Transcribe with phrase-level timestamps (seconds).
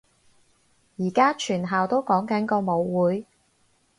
[0.97, 3.27] 而家全校都講緊個舞會